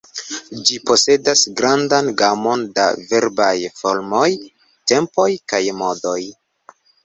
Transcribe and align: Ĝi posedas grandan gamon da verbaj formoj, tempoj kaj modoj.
Ĝi 0.69 0.77
posedas 0.91 1.43
grandan 1.59 2.09
gamon 2.23 2.65
da 2.79 2.87
verbaj 3.11 3.53
formoj, 3.83 4.27
tempoj 4.95 5.31
kaj 5.55 5.65
modoj. 5.85 6.21